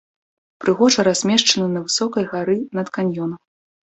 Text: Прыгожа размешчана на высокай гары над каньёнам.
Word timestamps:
Прыгожа 0.63 1.03
размешчана 1.07 1.67
на 1.75 1.83
высокай 1.85 2.25
гары 2.31 2.57
над 2.79 2.87
каньёнам. 2.99 3.37